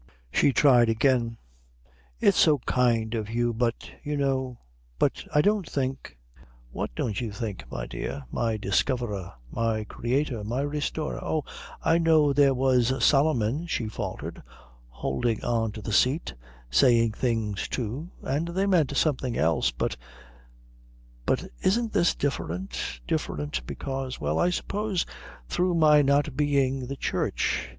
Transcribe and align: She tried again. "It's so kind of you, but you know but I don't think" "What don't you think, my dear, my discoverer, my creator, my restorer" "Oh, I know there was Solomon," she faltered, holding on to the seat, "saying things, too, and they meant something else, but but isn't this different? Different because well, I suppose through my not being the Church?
She 0.31 0.51
tried 0.51 0.89
again. 0.89 1.37
"It's 2.19 2.35
so 2.39 2.57
kind 2.65 3.13
of 3.13 3.29
you, 3.29 3.53
but 3.53 3.91
you 4.01 4.17
know 4.17 4.57
but 4.97 5.23
I 5.31 5.41
don't 5.43 5.69
think" 5.69 6.17
"What 6.71 6.89
don't 6.95 7.21
you 7.21 7.31
think, 7.31 7.69
my 7.71 7.85
dear, 7.85 8.23
my 8.31 8.57
discoverer, 8.57 9.33
my 9.51 9.83
creator, 9.83 10.43
my 10.43 10.61
restorer" 10.61 11.23
"Oh, 11.23 11.43
I 11.83 11.99
know 11.99 12.33
there 12.33 12.55
was 12.55 13.05
Solomon," 13.05 13.67
she 13.67 13.87
faltered, 13.87 14.41
holding 14.89 15.45
on 15.45 15.71
to 15.73 15.83
the 15.83 15.93
seat, 15.93 16.33
"saying 16.71 17.11
things, 17.11 17.67
too, 17.67 18.09
and 18.23 18.47
they 18.47 18.65
meant 18.65 18.97
something 18.97 19.37
else, 19.37 19.69
but 19.69 19.97
but 21.27 21.47
isn't 21.61 21.93
this 21.93 22.15
different? 22.15 23.01
Different 23.05 23.63
because 23.67 24.19
well, 24.19 24.39
I 24.39 24.49
suppose 24.49 25.05
through 25.47 25.75
my 25.75 26.01
not 26.01 26.35
being 26.35 26.87
the 26.87 26.95
Church? 26.97 27.69